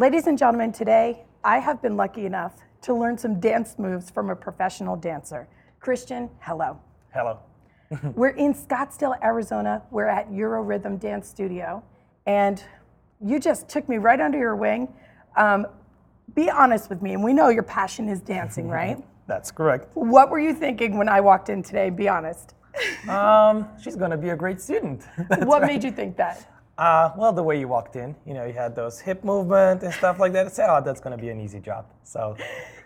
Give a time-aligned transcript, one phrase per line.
[0.00, 4.30] Ladies and gentlemen, today I have been lucky enough to learn some dance moves from
[4.30, 5.46] a professional dancer.
[5.78, 6.80] Kristijan, hello.
[7.12, 7.38] Hello.
[8.14, 9.82] We're in Scottsdale, Arizona.
[9.90, 11.84] We're at EuroRhythm Dance Studio,
[12.24, 12.64] and
[13.22, 14.88] you just took me right under your wing.
[15.36, 15.66] Um,
[16.34, 18.96] be honest with me, and we know your passion is dancing, right?
[19.26, 19.90] That's correct.
[19.92, 21.90] What were you thinking when I walked in today?
[21.90, 22.54] Be honest.
[23.06, 25.02] Um, she's gonna be a great student.
[25.28, 25.72] That's what right.
[25.74, 26.50] made you think that?
[26.80, 29.92] Uh, well, the way you walked in, you know, you had those hip movement and
[29.92, 30.46] stuff like that.
[30.46, 31.84] I said, oh, that's gonna be an easy job.
[32.04, 32.34] So,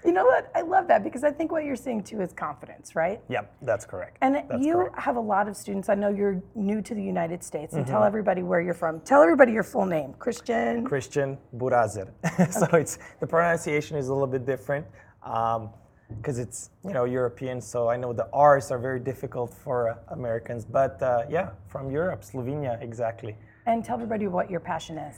[0.04, 0.50] You know what?
[0.52, 3.20] I love that because I think what you're seeing too is confidence, right?
[3.28, 4.18] yeah, that's correct.
[4.20, 4.98] And That's you correct.
[4.98, 5.88] have a lot of students.
[5.88, 9.00] I know you're new to the United States, and tell everybody where you're from.
[9.00, 10.82] Tell everybody your full name, Kristijan.
[10.82, 12.08] Kristijan Burazer.
[12.52, 14.84] so it's the pronunciation is a little bit different
[15.22, 17.60] because it's you know European.
[17.60, 21.92] So I know the R's are very difficult for uh, Americans, but uh, yeah, from
[21.92, 23.36] Europe, Slovenia, exactly.
[23.66, 25.16] And tell everybody what your passion is.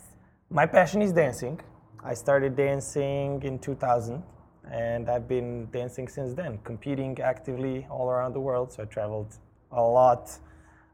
[0.50, 1.61] My passion is dancing.
[2.05, 4.22] I started dancing in 2000
[4.70, 8.72] and I've been dancing since then, competing actively all around the world.
[8.72, 9.36] So I traveled
[9.72, 10.30] a lot,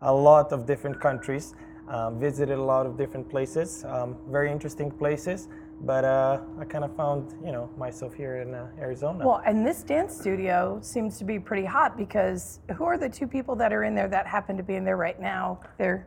[0.00, 1.54] a lot of different countries,
[1.88, 5.48] um, visited a lot of different places, um, very interesting places.
[5.82, 9.26] But uh, I kind of found, you know, myself here in uh, Arizona.
[9.26, 13.26] Well, and this dance studio seems to be pretty hot because who are the two
[13.26, 15.60] people that are in there that happen to be in there right now?
[15.78, 16.06] They're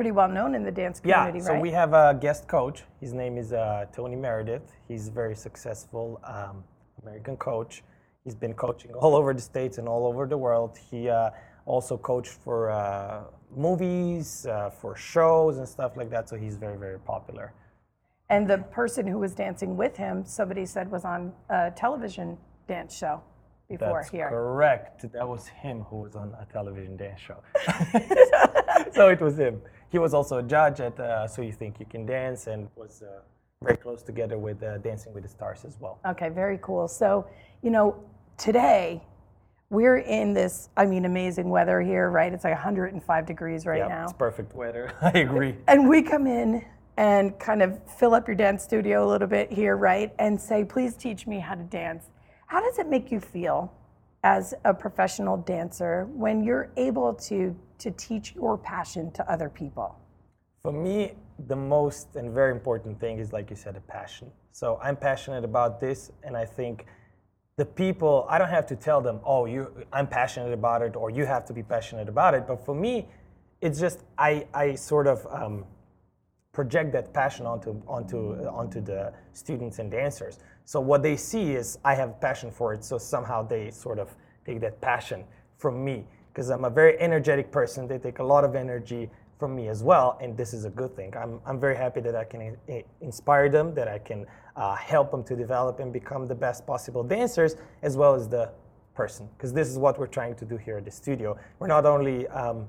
[0.00, 1.60] pretty well known in the dance community, Yeah, so right?
[1.60, 2.84] we have a guest coach.
[3.02, 4.72] His name is uh, Tony Meredith.
[4.88, 6.64] He's a very successful um,
[7.02, 7.82] American coach.
[8.24, 10.78] He's been coaching all over the states and all over the world.
[10.90, 11.32] He uh,
[11.66, 13.24] also coached for uh,
[13.54, 16.30] movies, uh, for shows and stuff like that.
[16.30, 17.52] So he's very, very popular.
[18.30, 22.96] and the person who was dancing with him, somebody said was on a television dance
[22.96, 23.20] show
[23.70, 24.28] before That's here.
[24.28, 25.10] correct.
[25.12, 27.40] That was him who was on a television dance show.
[28.92, 29.62] so it was him.
[29.90, 33.02] He was also a judge at uh, So You Think You Can Dance and was
[33.02, 33.20] uh,
[33.62, 36.00] very close together with uh, Dancing with the Stars as well.
[36.06, 36.88] Okay, very cool.
[36.88, 37.26] So,
[37.62, 37.96] you know,
[38.36, 39.02] today
[39.70, 42.32] we're in this, I mean, amazing weather here, right?
[42.32, 44.04] It's like 105 degrees right Yeah, now.
[44.04, 44.92] it's perfect weather.
[45.00, 45.54] I agree.
[45.68, 46.64] And we come in
[46.96, 50.12] and kind of fill up your dance studio a little bit here, right?
[50.18, 52.06] And say, please teach me how to dance.
[52.50, 53.72] How does it make you feel
[54.24, 59.94] as a professional dancer when you're able to, to teach your passion to other people?
[60.64, 61.12] For me,
[61.46, 64.32] the most and very important thing is, like you said, a passion.
[64.50, 66.86] So I'm passionate about this, and I think
[67.56, 71.08] the people, I don't have to tell them, oh, you, I'm passionate about it, or
[71.08, 72.48] you have to be passionate about it.
[72.48, 73.06] But for me,
[73.60, 75.66] it's just I, I sort of um,
[76.52, 80.38] project that passion onto onto onto the students and dancers.
[80.64, 82.84] So what they see is I have passion for it.
[82.84, 85.24] So somehow they sort of take that passion
[85.58, 87.86] from me because I'm a very energetic person.
[87.86, 90.94] They take a lot of energy from me as well, and this is a good
[90.94, 91.14] thing.
[91.16, 95.10] I'm I'm very happy that I can i- inspire them, that I can uh, help
[95.10, 98.50] them to develop and become the best possible dancers as well as the
[98.94, 99.28] person.
[99.36, 101.38] Because this is what we're trying to do here at the studio.
[101.58, 102.66] We're not only um,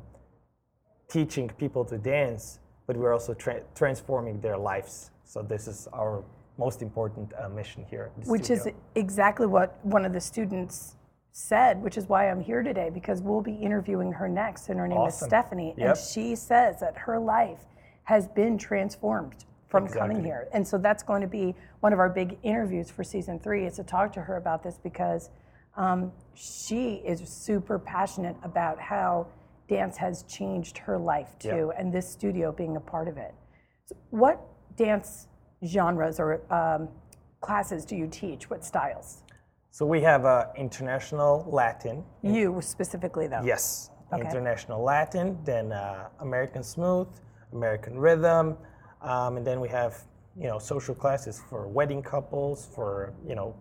[1.09, 2.59] teaching people to dance,
[2.91, 5.12] but we're also tra- transforming their lives.
[5.24, 6.25] So this is our
[6.57, 8.12] most important uh, mission here.
[8.25, 10.97] Which is exactly what one of the students
[11.31, 14.89] said, which is why I'm here today because we'll be interviewing her next, and her
[14.89, 15.25] name Awesome.
[15.25, 15.77] is Stefanie.
[15.77, 15.88] Yep.
[15.88, 17.62] And she says that her life
[18.04, 20.50] has been transformed from coming here.
[20.51, 23.77] And so that's going to be one of our big interviews for season three is
[23.77, 25.30] to talk to her about this because
[25.77, 29.27] um, she is super passionate about how
[29.69, 33.34] dance has changed her life too, and this studio being a part of it.
[33.86, 34.42] So what
[34.75, 35.28] dance
[35.66, 36.90] genres or um,
[37.42, 38.50] classes do you teach?
[38.50, 39.24] What styles?
[39.74, 42.04] so we have uh, international Latin.
[42.22, 43.42] You specifically, though.
[43.44, 44.22] Yes, Okay.
[44.22, 47.08] international Latin, then uh, American smooth,
[47.54, 48.58] American rhythm,
[49.02, 50.04] um, and then we have
[50.36, 53.56] you know social classes for wedding couples, for you know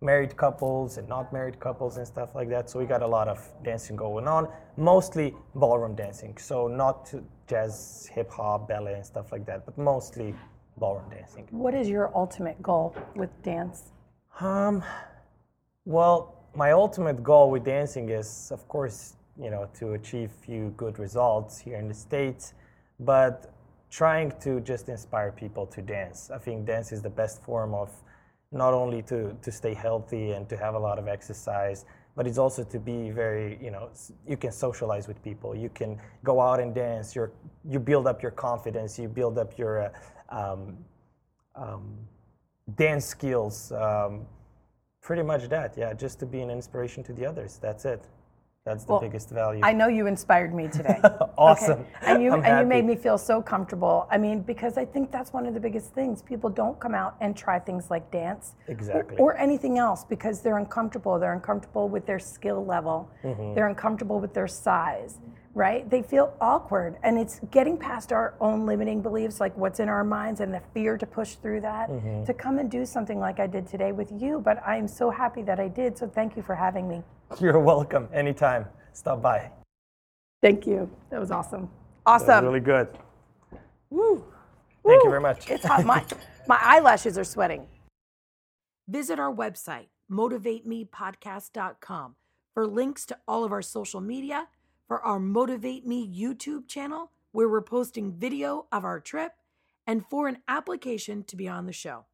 [0.00, 2.70] married couples and not married couples and stuff like that.
[2.70, 6.36] So we got a lot of dancing going on, mostly ballroom dancing.
[6.38, 7.12] So not
[7.48, 10.34] jazz, hip hop, ballet and stuff like that, but mostly
[10.76, 11.48] ballroom dancing.
[11.50, 13.90] What is your ultimate goal with dance?
[14.40, 14.84] Um,
[15.84, 20.98] well, my ultimate goal with dancing is, of course, you know, to achieve few good
[20.98, 22.54] results here in the States,
[23.00, 23.52] but
[23.90, 26.30] trying to just inspire people to dance.
[26.32, 27.90] I think dance is the best form of
[28.52, 31.84] not only to, to stay healthy and to have a lot of exercise,
[32.16, 33.90] but it's also to be very, you know,
[34.26, 35.54] you can socialize with people.
[35.54, 37.14] You can go out and dance.
[37.14, 37.30] You're,
[37.64, 38.98] you build up your confidence.
[38.98, 39.92] You build up your
[40.30, 40.78] uh, um,
[41.54, 41.96] um,
[42.74, 43.70] dance skills.
[43.70, 44.26] Um,
[45.00, 45.92] pretty much that, yeah.
[45.92, 47.58] Just to be an inspiration to the others.
[47.62, 48.02] That's it.
[48.68, 49.62] That's the Well, biggest value.
[49.64, 51.00] I know you inspired me today.
[51.38, 51.86] awesome.
[52.02, 54.06] And you I'm and you made me feel so comfortable.
[54.10, 56.20] I mean, because I think that's one of the biggest things.
[56.20, 59.16] People don't come out and try things like dance or- Exactly.
[59.16, 61.18] or, anything else because they're uncomfortable.
[61.18, 63.08] They're uncomfortable with their skill level.
[63.24, 63.54] Mm-hmm.
[63.54, 65.18] They're uncomfortable with their size,
[65.54, 65.88] right?
[65.88, 66.98] They feel awkward.
[67.02, 70.60] And it's getting past our own limiting beliefs, like what's in our minds and the
[70.74, 72.24] fear to push through that, Mm-hmm.
[72.24, 74.40] to come and do something like I did today with you.
[74.44, 75.96] But I'm so happy that I did.
[75.96, 77.02] So thank you for having me.
[77.40, 78.08] You're welcome.
[78.12, 78.66] Anytime.
[78.92, 79.50] Stop by.
[80.42, 80.90] Thank you.
[81.10, 81.68] That was awesome.
[82.06, 82.44] That was Awesome.
[82.46, 82.88] really good.
[83.90, 84.24] Woo.
[84.86, 85.50] Thank you very much.
[85.50, 85.84] It's hot.
[85.84, 86.04] My,
[86.48, 87.66] my eyelashes are sweating.
[88.88, 92.14] Visit our website, motivatemepodcast.com,
[92.54, 94.48] for links to all of our social media,
[94.86, 99.32] for our Motivate Me YouTube channel, where we're posting video of our trip,
[99.86, 102.06] and for an application to be on the show.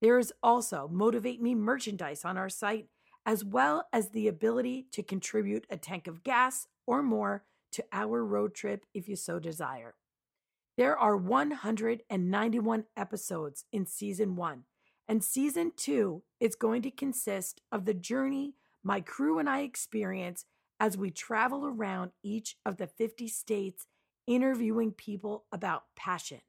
[0.00, 2.86] There is also Motivate Me merchandise on our site,
[3.26, 8.24] as well as the ability to contribute a tank of gas or more to our
[8.24, 9.94] road trip if you so desire.
[10.76, 14.64] There are 191 episodes in season one,
[15.08, 18.54] and season two is going to consist of the journey
[18.84, 20.44] my crew and I experience
[20.78, 23.86] as we travel around each of the 50 states
[24.26, 26.42] interviewing people about passion.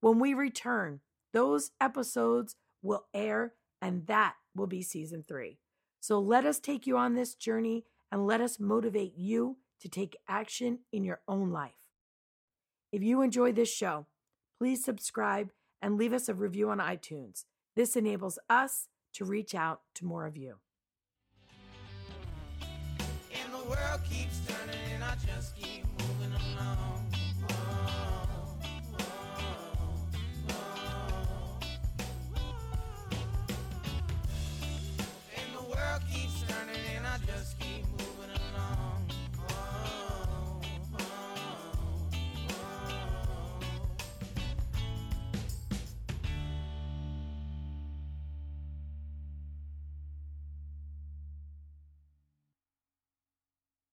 [0.00, 1.00] When we return,
[1.32, 5.58] those episodes will air, and that will be season three.
[6.02, 10.16] So let us take you on this journey and let us motivate you to take
[10.28, 11.78] action in your own life.
[12.90, 14.06] If you enjoy this show,
[14.58, 17.44] please subscribe and leave us a review on iTunes.
[17.76, 20.56] This enables us to reach out to more of you.
[22.60, 27.21] And the world keeps turning and I just keep moving along.